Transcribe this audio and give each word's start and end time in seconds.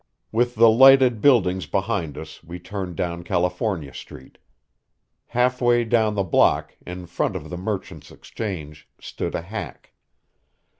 With 0.31 0.55
the 0.55 0.67
lighted 0.67 1.21
buildings 1.21 1.67
behind 1.67 2.17
us 2.17 2.43
we 2.43 2.57
turned 2.57 2.95
down 2.95 3.21
California 3.23 3.93
Street. 3.93 4.39
Half 5.27 5.61
way 5.61 5.83
down 5.83 6.15
the 6.15 6.23
block, 6.23 6.75
in 6.87 7.05
front 7.05 7.35
of 7.35 7.51
the 7.51 7.57
Merchants' 7.59 8.09
Exchange, 8.09 8.89
stood 8.99 9.35
a 9.35 9.43
hack. 9.43 9.91